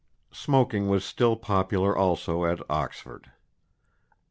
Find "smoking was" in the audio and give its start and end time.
0.33-1.05